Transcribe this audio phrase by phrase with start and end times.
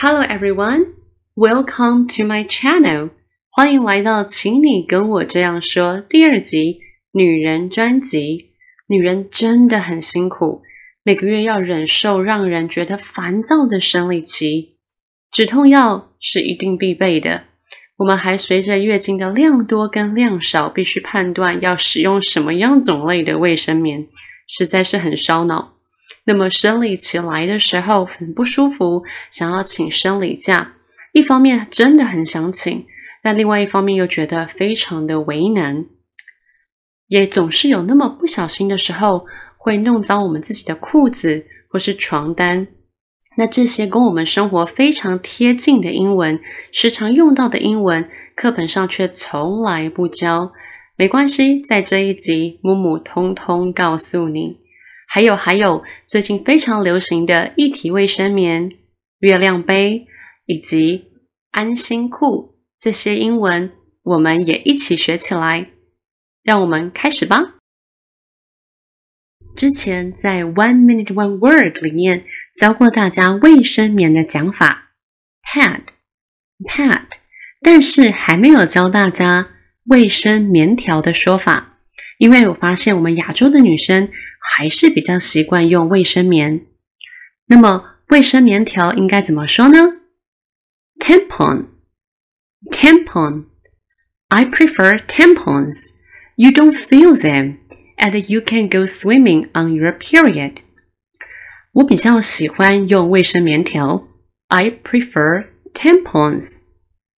[0.00, 0.94] Hello everyone,
[1.34, 3.10] welcome to my channel.
[3.50, 6.78] 欢迎来到，请你跟我这样说第二集
[7.10, 8.52] 女人专辑。
[8.86, 10.62] 女人真的很辛苦，
[11.02, 14.76] 每个月要忍受让人觉得烦躁的生理期，
[15.32, 17.46] 止痛药是一定必备的。
[17.96, 24.06] 我们还随着月经的量多跟量少，必须判断要使用什么样种类的卫生棉，
[24.46, 25.77] 实在是很烧脑。
[26.28, 30.74] 那么生理期来的时候很不舒服，想要请生理假，
[31.14, 32.84] 一方面真的很想请，
[33.22, 35.86] 但另外一方面又觉得非常的为难，
[37.06, 39.24] 也总是有那么不小心的时候，
[39.56, 42.68] 会弄脏我们自己的裤子或是床单。
[43.38, 46.38] 那这些跟我们生活非常贴近的英文，
[46.70, 50.52] 时常用到的英文，课本上却从来不教。
[50.94, 54.67] 没关系，在这一集，木木通通告诉你。
[55.10, 58.70] 还有还有，最近非常流行的一体卫生棉、
[59.20, 60.06] 月亮杯
[60.44, 61.12] 以及
[61.50, 65.70] 安心裤这些英文，我们也一起学起来。
[66.42, 67.54] 让我们开始吧。
[69.56, 74.92] 之前在 One Minute One Word 里面教过大家卫生棉的讲法
[75.42, 77.06] ，pad，pad，
[77.60, 79.48] 但是还没有教大家
[79.86, 81.67] 卫生棉条的说法。
[82.18, 86.66] 因为我发现我们亚洲的女生还是比较习惯用卫生棉。
[87.46, 90.00] 那么卫生棉条应该怎么说呢
[91.00, 91.66] ？Tampon,
[92.70, 93.46] tampon.
[94.28, 95.86] I prefer tampons.
[96.36, 97.58] You don't feel them,
[97.96, 100.58] and you can go swimming on your period.
[101.72, 104.08] 我比较喜欢用卫生棉条。
[104.48, 106.62] I prefer tampons.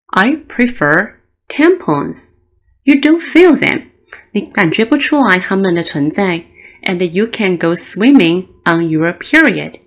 [0.07, 1.15] I prefer
[1.49, 2.35] tampons.
[2.83, 3.85] You don't feel them.
[4.32, 6.46] 你感觉不出来它们的存在，
[6.84, 9.80] and you can go swimming on your period。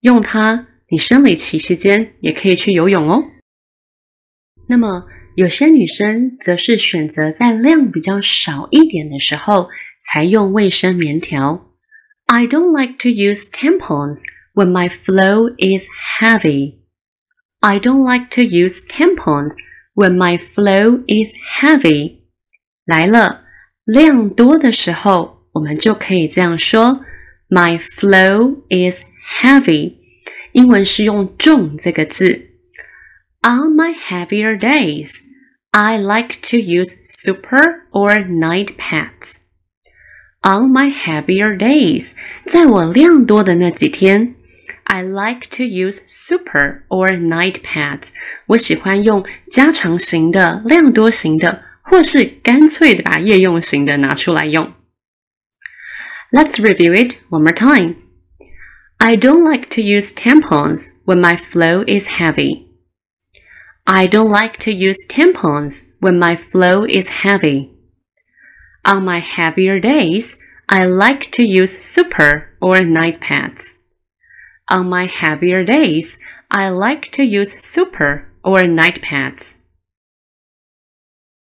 [0.00, 3.24] 用它，你生理期期间也可以去游泳哦。
[4.68, 5.04] 那么
[5.36, 9.68] 有些女生则是选择在量比较少一点的时候
[9.98, 11.70] 才用卫生棉条。
[12.26, 14.22] I don't like to use tampons
[14.54, 15.88] when my flow is
[16.18, 16.78] heavy.
[17.60, 19.54] I don't like to use tampons
[19.94, 22.20] when my flow is heavy.
[22.84, 23.44] 来了。
[23.88, 27.04] 量多的时候，我们就可以这样说：
[27.48, 29.04] My flow is
[29.40, 29.96] heavy。
[30.52, 32.50] 英文是用“重”这个字。
[33.42, 35.16] On my heavier days,
[35.72, 39.34] I like to use super or night pads.
[40.42, 42.12] On my heavier days，
[42.46, 44.36] 在我量多的那几天，
[44.84, 48.08] I like to use super or night pads。
[48.46, 51.62] 我喜欢用加长型的、量多型的。
[51.88, 54.72] 或是干脆的把夜用型的拿出来用。
[56.32, 57.96] Let's review it one more time.
[58.98, 62.66] I don't like to use tampons when my flow is heavy.
[63.86, 67.70] I don't like to use tampons when my flow is heavy.
[68.84, 70.38] On my heavier days,
[70.68, 73.82] I like to use super or night pads.
[74.70, 76.18] On my heavier days,
[76.50, 79.57] I like to use super or night pads.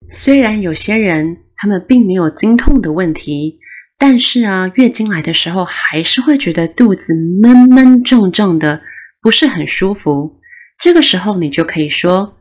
[0.08, 3.60] 虽然有些人他们并没有经痛的问题，
[3.98, 8.82] 但是啊，月经来的时候还是会觉得肚子闷闷胀胀的，
[9.22, 10.40] 不是很舒服。
[10.80, 12.38] 这个时候你就可以说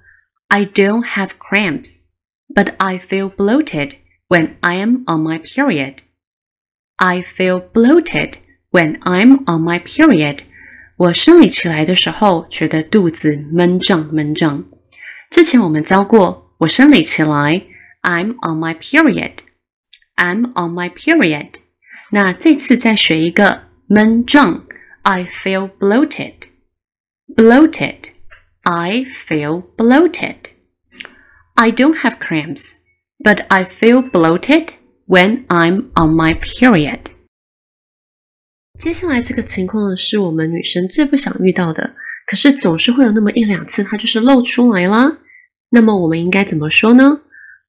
[0.48, 2.02] ：“I don't have cramps,
[2.54, 3.94] but I feel bloated
[4.28, 5.96] when I am on my period.
[6.96, 8.34] I feel bloated
[8.70, 10.38] when I'm on my period.”
[10.96, 14.64] 我生理期来的时候觉得肚子闷胀闷胀。
[15.30, 16.47] 之前我们教过。
[16.59, 17.65] 我生理期来，
[18.01, 19.33] I'm on my period.
[20.15, 21.55] I'm on my period.
[22.11, 24.65] 那这次再学一个闷胀，
[25.01, 26.33] I feel bloated.
[27.35, 27.97] Bloated.
[28.61, 30.37] I feel bloated.
[31.55, 32.75] I don't have cramps,
[33.19, 34.69] but I feel bloated
[35.05, 36.99] when I'm on my period.
[38.79, 41.95] 接下来这个情况是我们女生最不想遇到的，
[42.27, 45.17] 可是总是会有那么一两次，它就是露出来啦。
[45.69, 47.21] 那么我们应该怎么说呢？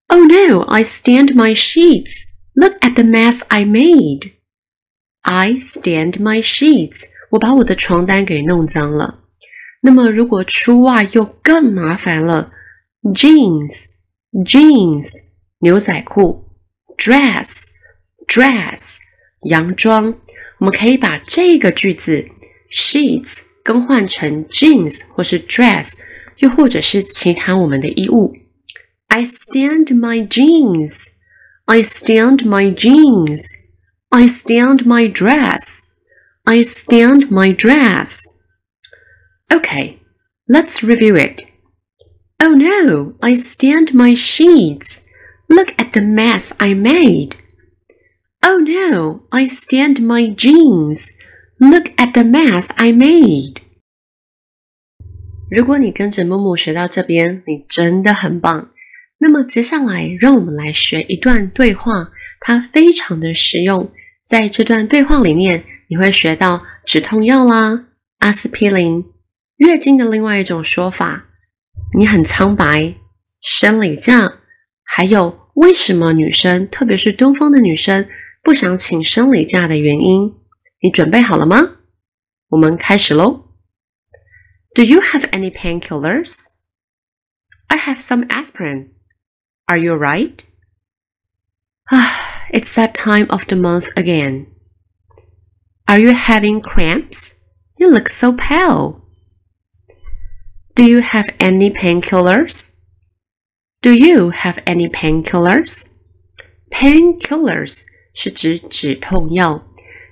[0.09, 2.25] Oh no, I stained my sheets.
[2.55, 4.33] Look at the mess I made.
[5.23, 7.05] I stained my sheets.
[7.31, 9.21] 我把我的床单给弄脏了。
[9.81, 12.53] 那么如果出袜又更麻烦了，
[13.15, 13.87] jeans,
[14.45, 15.11] jeans
[15.61, 16.45] 牛仔裤，
[16.97, 17.65] dress,
[18.27, 18.99] dress
[19.49, 20.15] 洋装。
[20.59, 22.29] 我们可以把这个句子
[22.71, 25.95] sheets 更换成 jeans 或是 dress。
[26.39, 28.35] 又或者是其他我们的衣物。
[29.09, 31.07] I stand my jeans.
[31.67, 33.45] I stand my jeans.
[34.11, 35.85] I stand my dress.
[36.45, 38.21] I stand my dress.
[39.49, 39.99] Okay,
[40.47, 41.51] Let's review it.
[42.39, 45.01] Oh no, I stained my sheets.
[45.49, 47.37] Look at the mess I made.
[48.43, 51.17] Oh no, I stained my jeans.
[51.59, 53.63] Look at the mess I made.
[55.50, 58.70] 如果你跟着木木学到这边，你真的很棒。
[59.20, 62.10] 那么接下来，让我们来学一段对话，
[62.40, 63.92] 它非常的实用。
[64.26, 67.88] 在这段对话里面，你会学到止痛药啦，
[68.20, 69.04] 阿司匹林，
[69.58, 71.26] 月经的另外一种说法，
[71.98, 72.94] 你很苍白，
[73.42, 74.36] 生理假，
[74.84, 78.08] 还有为什么女生，特别是东方的女生
[78.44, 80.32] 不想请生理假的原因。
[80.82, 81.58] 你准备好了吗？
[82.50, 83.49] 我们开始喽。
[84.75, 86.59] Do you have any painkillers?
[87.71, 88.91] I have some aspirin.
[89.69, 90.45] Are you right?
[91.91, 94.47] Ah, it's that time of the month again.
[95.87, 97.41] Are you having cramps?
[97.79, 99.03] You look so pale.
[100.75, 102.85] Do you have any painkillers?
[103.83, 105.95] Do you have any painkillers?
[106.73, 107.85] Painkillers
[108.15, 109.67] 是指止痛药，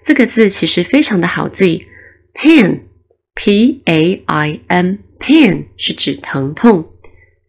[0.05, 1.89] 这个字其实非常的好记，
[2.35, 2.83] pain
[3.37, 6.93] P A I N pain 是指疼痛，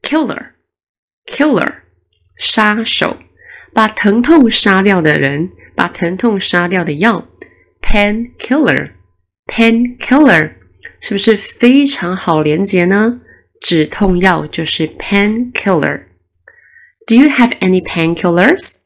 [0.01, 0.51] killer
[1.25, 1.75] killer
[2.37, 3.17] 杀手，
[3.73, 7.27] 把疼痛杀掉的人，把疼痛杀掉的药，
[7.81, 8.91] pain killer
[9.47, 10.53] pain killer
[10.99, 13.21] 是不是非常好连接呢？
[13.61, 18.83] 止痛药就是 pain killer。Do you have any painkillers?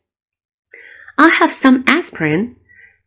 [1.16, 2.56] I have some aspirin。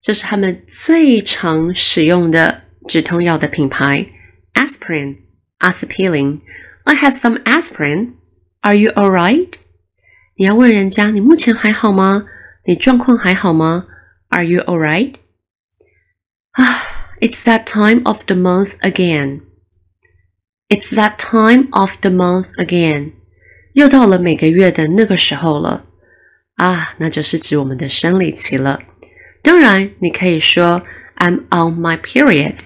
[0.00, 4.06] 这是他们最常使用的 止痛药的品牌，
[4.54, 5.18] aspirin，
[5.58, 6.40] 阿司匹林。
[6.84, 8.12] I have some aspirin.
[8.60, 9.52] Are you alright?
[10.36, 12.26] 你要问人家你目前还好吗？
[12.66, 13.86] 你状况还好吗？
[14.28, 15.14] Are you alright?
[16.52, 16.82] 啊，
[17.20, 19.42] It's that time of the month again.
[20.68, 23.12] It's that time of the month again.
[23.74, 25.86] 又到了每个月的那个时候了
[26.56, 28.82] 啊，那就是指我们的生理期了。
[29.42, 30.82] 当然，你可以说
[31.16, 32.56] I'm on my period。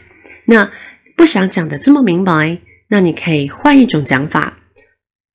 [0.49, 0.71] 那
[1.15, 4.57] 不想讲的这么明白，那你可以换一种讲法。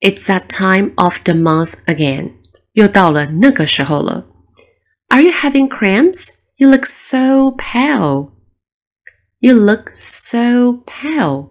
[0.01, 2.33] It's that time of the month again，
[2.73, 4.27] 又到了那个时候了。
[5.09, 6.31] Are you having cramps?
[6.57, 8.33] You look so pale.
[9.39, 11.51] You look so pale.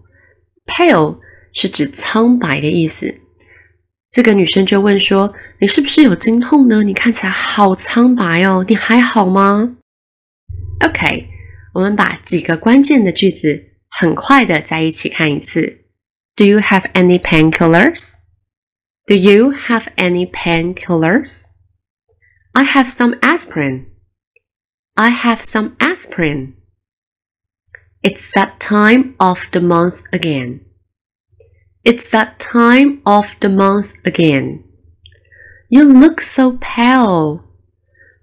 [0.65, 1.19] Pale
[1.54, 3.15] 是指苍白的意思。
[4.12, 6.83] 这个女生就问说：“你是不是有经痛呢？
[6.83, 9.77] 你看起来好苍白哦，你还好吗
[10.86, 11.30] ？”OK，
[11.75, 15.84] 我们把几个关键的句子很快的在一起看一次。
[16.36, 18.14] Do you have any painkillers?
[19.06, 21.46] Do you have any painkillers?
[22.52, 23.86] I have some aspirin.
[24.94, 26.54] I have some aspirin.
[28.02, 30.60] It's that time of the month again.
[31.84, 34.64] It's that time of the month again.
[35.69, 37.44] You look so pale.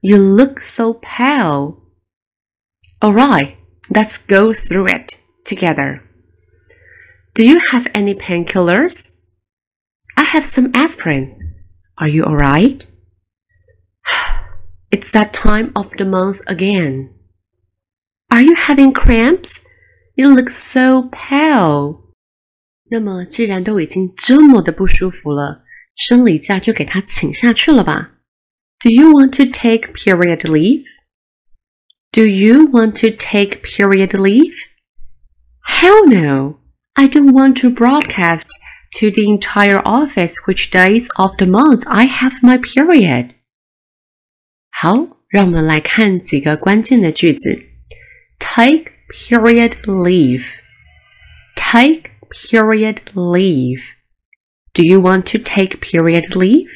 [0.02, 1.82] You look so pale.
[3.04, 3.58] Alright,
[3.90, 6.02] let's go through it together.
[7.34, 9.22] Do you have any painkillers?
[10.18, 11.36] I have some aspirin.
[11.98, 12.86] Are you alright?
[14.92, 17.10] It's that time of the month again.
[18.32, 19.66] Are you having cramps?
[20.16, 22.02] You look so pale.
[22.90, 25.64] 那么，既然都已经这么的不舒服了，
[25.96, 28.12] 生理假就给他请下去了吧？
[28.80, 30.86] Do you want to take period leave?
[32.12, 34.56] Do you want to take period leave?
[35.66, 36.60] Hell no!
[36.96, 38.50] I don't want to broadcast
[38.94, 43.36] to the entire office which days of the month I have my period.
[44.72, 47.60] 好，让我们来看几个关键的句子。
[48.40, 50.46] Take period leave.
[51.56, 53.82] Take period leave.
[54.74, 56.70] Do you want to take period leave?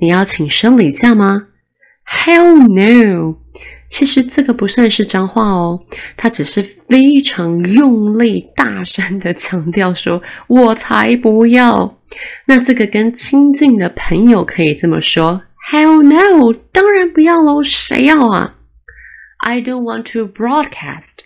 [0.00, 1.48] 你要请生理假吗？
[2.06, 3.38] Hell no!
[3.89, 5.79] 其实这个不算是脏话哦，
[6.15, 11.97] 他只是非常用力、大声的强调说：“我才不要。”
[12.45, 15.41] 那这个跟亲近的朋友可以这么说
[15.71, 18.55] ：“Hell no，当然不要喽，谁要啊
[19.39, 21.19] ？”I don't want to broadcast.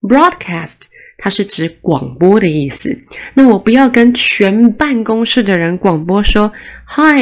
[0.00, 0.82] Broadcast
[1.18, 2.98] 它是指广播的意思。
[3.34, 6.52] 那我不要跟全办公室的人广播说
[6.86, 7.16] ：“嗨，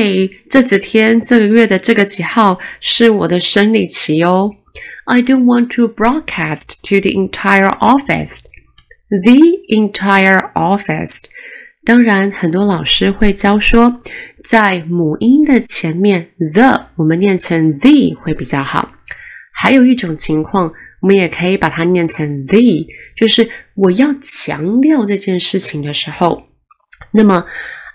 [0.50, 4.50] 这几天这个月的这个几号是我的生理期哦。”
[5.04, 8.44] I don't want to broadcast to the entire office.
[9.08, 11.24] The entire office.
[11.84, 14.00] 当然，很多老师会教说，
[14.44, 18.92] 在母音的前面 the 我们念成 the 会比较好。
[19.52, 22.60] 还有一种情况，我们也可以把它念成 the，
[23.16, 26.44] 就是我要强调这件事情的时候，
[27.10, 27.44] 那么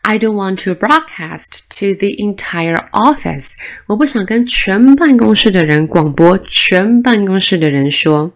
[0.02, 3.54] ，I don't want to broadcast to the entire office。
[3.86, 8.32] 我不想跟全办公室的人广播，全办公室的人说。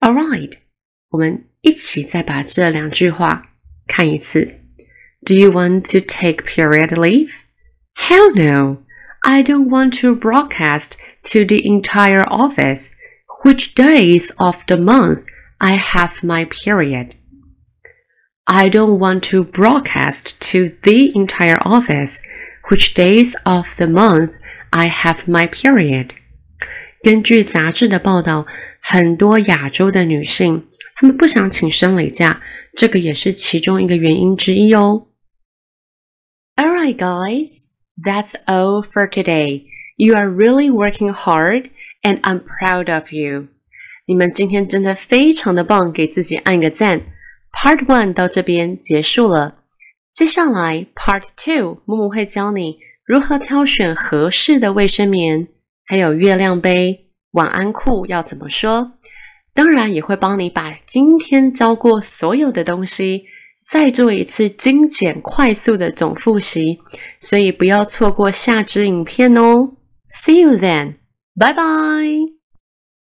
[0.00, 0.52] All right，
[1.10, 3.50] 我们一起再把这两句话
[3.86, 4.60] 看一次。
[5.24, 7.32] Do you want to take period leave?
[7.94, 8.78] Hell no.
[9.22, 10.92] I don't want to broadcast
[11.32, 12.94] to the entire office
[13.44, 15.24] which days of the month
[15.58, 17.10] I have my period.
[18.44, 22.20] I don't want to broadcast to the entire office
[22.68, 24.34] which days of the month
[24.70, 26.10] I have my period.
[27.02, 28.46] 根据杂志的报道，
[28.80, 30.66] 很多亚洲的女性
[30.96, 32.42] 她们不想请生理假，
[32.76, 35.06] 这个也是其中一个原因之一哦。
[36.56, 37.66] Alright, guys,
[37.96, 39.64] that's all for today.
[39.96, 41.70] You are really working hard,
[42.02, 43.48] and I'm proud of you.
[44.06, 47.00] 你们今天真的非常的棒，给自己按个赞。
[47.55, 49.55] Part one 到这边结束了，
[50.13, 55.47] 接下来 Part two，木木会教你如何挑选合适的卫生棉，
[55.85, 58.91] 还有月亮杯、晚安裤要怎么说。
[59.53, 63.23] 当然也会帮你把今天教过所有的东西
[63.65, 66.77] 再做一次精简快速的总复习，
[67.21, 69.77] 所以不要错过下支影片哦。
[70.09, 70.95] See you then，
[71.39, 72.34] 拜拜。